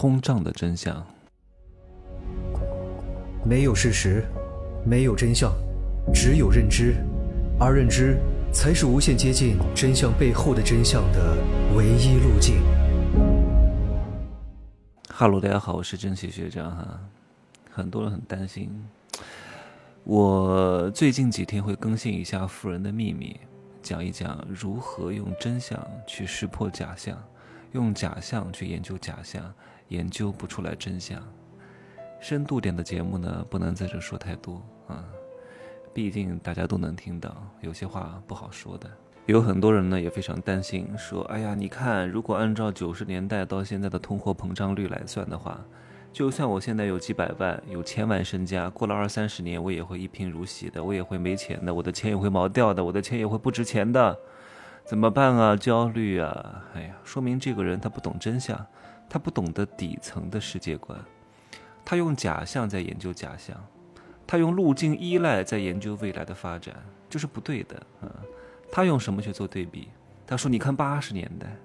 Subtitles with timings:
[0.00, 1.06] 通胀的真相。
[3.44, 4.24] 没有事实，
[4.82, 5.52] 没有真相，
[6.14, 6.94] 只有认知，
[7.58, 8.16] 而认知
[8.50, 11.36] 才是无限接近真相背后的真相的
[11.76, 12.62] 唯一路径。
[15.10, 16.98] 哈喽，大家好，我是蒸汽学长哈。
[17.70, 18.70] 很多人很担心，
[20.04, 23.38] 我最近几天会更新一下《富人的秘密》，
[23.86, 27.22] 讲一讲如何用真相去识破假象，
[27.72, 29.52] 用假象去研究假象，
[29.90, 31.22] 研究不出来真相。
[32.18, 35.04] 深度点的节目呢，不能在这说太多啊，
[35.94, 38.90] 毕竟大家都能听到，有些话不好说的。
[39.26, 45.60] 有很多人呢也非常担心，说：“哎呀，你看，如果按照九十年代到现在的通货膨胀率来算的话，
[46.12, 54.18] 就算我现在有几百万、有千万身家，过了二三十年，我也会一贫如洗的，我也会没钱的，我的钱也会毛掉的，我的钱也会不值钱的，
[54.84, 55.54] 怎么办啊？
[55.54, 56.64] 焦虑啊！
[56.74, 58.66] 哎呀，说明这个人他不懂真相，
[59.10, 60.98] 他不懂得底层的世界观。”
[61.84, 63.56] 他用假象在研究假象，
[64.26, 66.74] 他用路径依赖在研究未来的发展，
[67.08, 68.08] 这是不对的啊！
[68.70, 69.88] 他用什么去做对比？
[70.24, 71.56] 他说：“你看八十年代，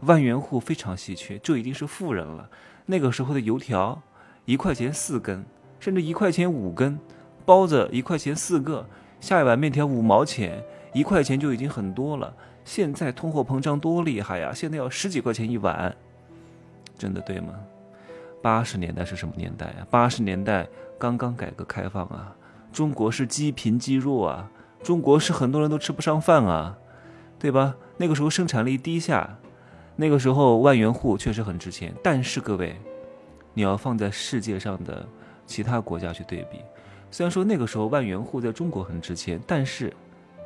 [0.00, 2.50] 万元户非常稀缺，就已经是富人了。
[2.84, 4.02] 那个时候的油条
[4.44, 5.42] 一块钱四根，
[5.80, 6.98] 甚至一块钱五根；
[7.46, 8.86] 包子一块钱四个，
[9.18, 12.36] 下一碗面条五毛钱，一块钱就已经很多了。
[12.64, 14.52] 现在通货膨胀多厉害呀！
[14.52, 15.96] 现在要十几块钱一碗，
[17.02, 17.54] 真的对吗？”
[18.40, 19.86] 八十年代是什么年代啊？
[19.90, 22.34] 八十年代刚刚改革开放啊，
[22.72, 24.48] 中国是积贫积弱啊，
[24.82, 26.76] 中国是很多人都吃不上饭啊，
[27.38, 27.74] 对吧？
[27.96, 29.38] 那个时候生产力低下，
[29.96, 31.94] 那个时候万元户确实很值钱。
[32.02, 32.80] 但是各位，
[33.54, 35.06] 你要放在世界上的
[35.46, 36.58] 其他国家去对比，
[37.10, 39.92] 虽然说那个时候万元户在中国很值钱，但是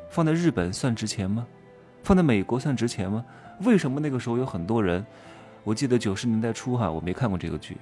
[0.09, 1.47] 放在日本算值钱吗？
[2.03, 3.25] 放在美国算值钱吗？
[3.61, 5.03] 为什么那个时候有很多人？
[5.67, 7.75] 我记得九十年代初哈，我没看过这个剧。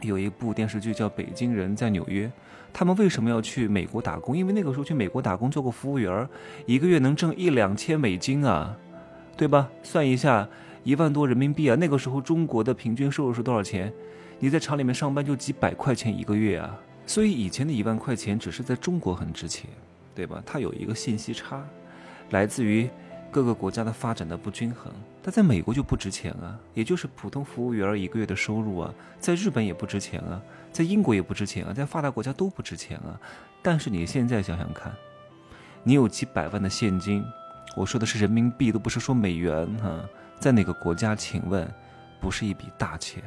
[0.00, 2.26] 有一部电视剧叫《北京人在纽约》，
[2.72, 4.34] 他们为什么要去美国打工？
[4.34, 6.26] 因为那个时候去美国打工做个服务员，
[6.64, 8.74] 一个月能挣一两千美金啊，
[9.36, 9.68] 对吧？
[9.82, 10.48] 算一下，
[10.82, 11.76] 一万多人民币啊。
[11.76, 13.92] 那个时候中国的平均收入是多少钱？
[14.38, 16.74] 你在厂里面上班就几百块钱一个月啊。
[17.06, 19.68] 所以以前的一万块钱只是在中国很值钱，
[20.14, 20.42] 对吧？
[20.46, 21.62] 它有一个信息差，
[22.30, 22.88] 来自于。
[23.30, 30.40] 各个国家的发展的不均衡，它在美国就不值钱啊，也就是普通服务员一个月的收入啊，在日本也不值钱啊，
[30.72, 33.20] 在英国也不值钱啊，在发达国家都不值钱啊。
[33.62, 34.92] 但是你现在想想看，
[35.82, 37.22] 你有几百万的现金，
[37.76, 40.00] 我说的是人民币，都不是说美元哈，
[40.40, 41.14] 在哪个国家？
[41.14, 41.70] 请问，
[42.20, 43.22] 不是一笔大钱？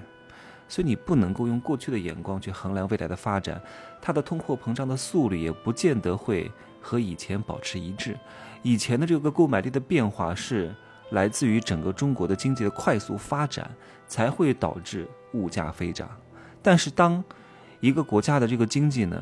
[0.68, 3.62] 所以你不能够用过去的眼光去衡量未来的发展，
[4.01, 6.50] 它的通货膨胀的速率也不见得会
[6.81, 8.18] 和以前保持一致。
[8.62, 10.74] 以前的这个购买力的变化是
[11.12, 13.70] 来自于整个中国的经济的快速发展，
[14.08, 16.10] 才会导致物价飞涨。
[16.62, 17.24] 但是当
[17.80, 19.18] 一个国家的这个经济呢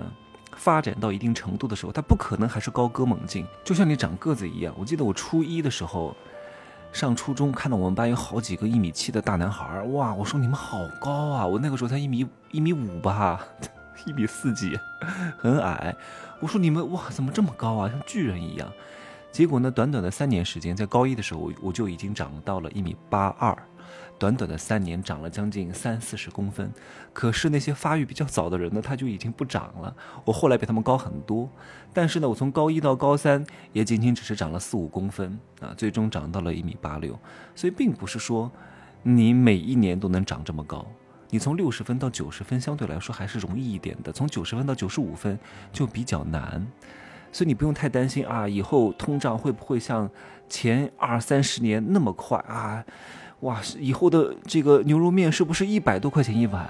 [0.55, 4.73] 发展到一定程度的时候，它不可能还是高歌猛进，就像你长个子一样。
[4.77, 6.15] 我记得我初一的时候
[6.91, 10.13] 上初中，看到我们班有好几个一米七的大男孩，哇！
[10.13, 11.47] 我说你们好高啊！
[11.47, 13.47] 我那个时候才一米一米五吧，
[14.05, 14.77] 一米四几，
[15.37, 15.95] 很矮。
[16.41, 17.87] 我说你们哇，怎么这么高啊？
[17.89, 18.67] 像巨人一样。
[19.31, 19.69] 结果呢？
[19.69, 23.55] 短短的三年时间，在高一的时候，我就已经长到了一米八二，
[24.17, 26.69] 短短的三年长了将近三四十公分。
[27.13, 29.95] 可是那些发育比较早的人呢，他就已经不长了。
[30.25, 31.47] 我后来比他们高很多，
[31.93, 37.17] 但是呢，我从高一到高三也仅仅只是长了四五公分啊，最终长到了一米八六。
[37.55, 38.51] 所以并不是说
[39.03, 40.85] 你每一年都能长这么高，
[41.29, 45.39] 你从六十分到九十分相对来说还是容易一点的，从九十分到九十五分
[45.71, 46.65] 就比较难。
[47.31, 50.09] 所以你不用太担心啊，以后通胀会不会像
[50.49, 52.83] 前二三十年那么快啊？
[53.41, 56.69] 哇，以后的这个牛肉面是不是一百多块钱一碗？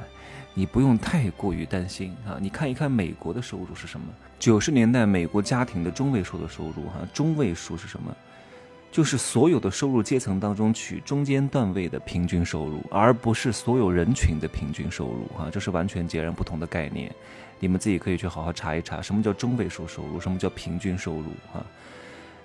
[0.53, 2.37] 你不用太过于担心啊。
[2.39, 4.05] 你看一看美国的收入是什么？
[4.37, 8.15] 九十年代美国家庭的中位数的收入哈，中位数是什么？
[8.91, 17.13] 就是所有的收入阶层当中取中间段位的平均收入，而不是所有人群的平均收入哈，这是完全截然不同的概念。
[17.59, 21.63] 你们自己可以去好好查一查，什么叫中位数收入，什么叫平均收入啊？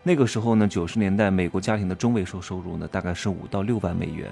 [0.03, 4.31] 那个时候呢，九十年代美国家庭的中位数收入呢，大概是五到六万美元。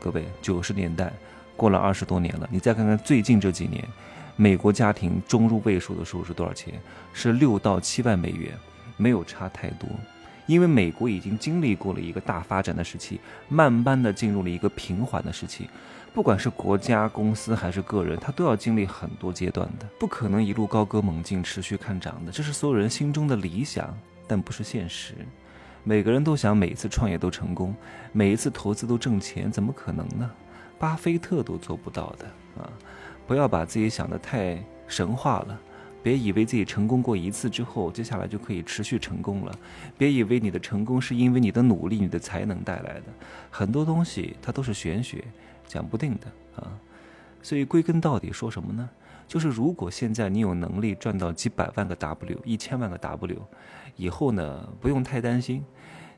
[0.00, 1.12] 各位，九十年代
[1.56, 3.86] 过了二十多年了，你再看看最近这几年，
[4.34, 6.74] 美国家庭中入位数的收入是多少钱？
[7.12, 8.52] 是六到七万美元，
[8.96, 9.88] 没有差太多。
[10.46, 15.68] 因为美国已经经历过了一个大发展的时期，慢慢的进入了一个平缓的时期。
[16.12, 22.30] 不管是国家、公司还是个人，他都要经历很多阶段的，不可能一路高歌猛进、持续看涨的。
[22.30, 23.92] 这是所有人心中的理想，
[24.28, 25.14] 但不是现实。
[25.82, 27.74] 每个人都想每一次创业都成功，
[28.12, 30.30] 每一次投资都挣钱，怎么可能呢？
[30.78, 32.26] 巴菲特都做不到的
[32.62, 32.70] 啊！
[33.26, 35.58] 不要把自己想的太神话了，
[36.04, 39.58] 别以为自己成功过一次之后，接下来就可以持续成功了。
[39.96, 43.04] 别以为你的成功是因为你的努力、你的才能带来的，
[43.50, 45.24] 很多东西它都是玄学，
[45.66, 46.68] 讲不定的啊！
[47.42, 48.88] 所以归根到底说什么呢？
[49.26, 53.42] 就是如果现在你有能力赚到几百万个 W、一千万个 W，
[53.96, 55.64] 以后呢不用太担心。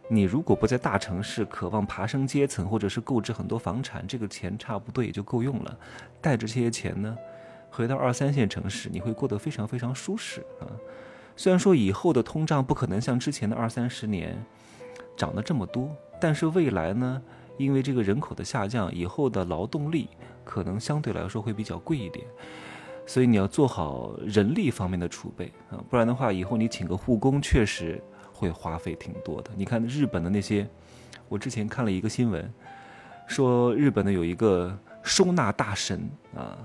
[0.08, 5.78] 你如果不在大城市，渴望爬升阶层，或者是购置很多房产，这个钱差不多也就够用了。
[6.20, 7.16] 带着这些钱呢，
[7.70, 10.66] 回到二三线城市，你会过得非常非常舒适啊。
[11.36, 14.36] 虽然说以后的通胀不可能像之前的二三十年
[15.16, 17.22] 涨得这么多，但是未来呢，
[17.58, 20.08] 因为这个人口的下降，以后的劳动力
[20.44, 22.24] 可能相对来说会比较贵一点，
[23.06, 28.02] 所以你要做好人力方面的储备啊，不然的话，以后你请个护工确实。
[28.38, 29.50] 会花费挺多的。
[29.56, 30.68] 你看日本的那些，
[31.26, 32.52] 我之前看了一个新闻，
[33.26, 36.58] 说日本的有一个收纳大神啊，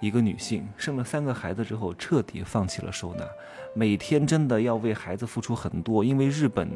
[0.00, 3.24] 一个女性生了三个孩子之后，彻底放弃了收纳，
[3.74, 6.68] 每天真的要为孩子付出很多，因为日本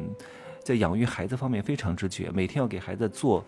[0.63, 3.43] 在养育孩子方面非常之绝，每天要给孩子做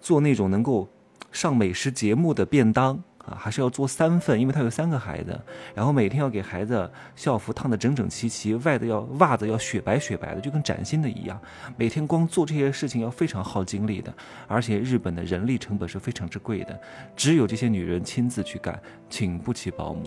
[0.00, 0.88] 做那种能够
[1.30, 3.02] 上美食节目的便当。
[3.36, 5.38] 还是要做三份，因为他有三个孩子，
[5.74, 11.40] 然后每天要给孩子校服烫得整整齐齐，外的要袜子要雪白雪白的，就跟崭新的一样。
[11.76, 14.12] 每天光做这些事情要非常耗精力的，
[14.46, 16.80] 而且日本的人力成本是非常之贵的，
[17.16, 20.02] 只有这些女人亲自去干，请不起保姆。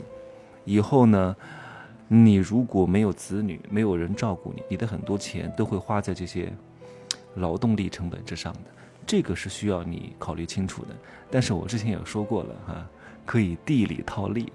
[0.66, 1.36] 以后呢，
[2.08, 6.52] 你如果没有子女，没有人照顾你，你的很多钱都会花在这些
[7.36, 8.60] 劳动力成本之上的，
[9.06, 10.90] 这个是需要你考虑清楚的。
[11.32, 12.90] 但是我之前也说过了哈。
[13.26, 14.52] 可以地里套利，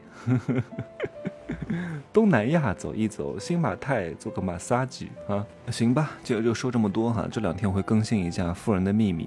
[2.12, 7.26] 东南亚走一走，新马泰做个马杀鸡啊，行吧，就就说这么多哈。
[7.30, 9.24] 这两天我会更新一下《富人的秘密》，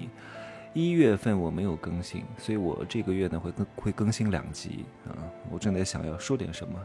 [0.72, 5.14] 一月份我没有更新，所以我这个月呢会更会更新两集啊。
[5.50, 6.78] 我正在想要说点什么，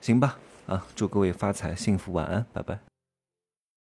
[0.00, 2.97] 行吧啊，祝各位发财幸福，晚安，拜拜。